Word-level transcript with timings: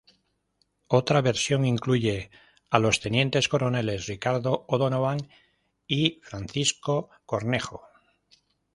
Otra 0.87 1.21
versión 1.21 1.63
incluye 1.63 2.31
a 2.71 2.79
los 2.79 2.99
tenientes 3.01 3.47
coroneles 3.47 4.07
Ricardo 4.07 4.65
O'Donovan 4.67 5.29
y 5.85 6.19
Francisco 6.23 7.11
Cornejo. 7.23 7.83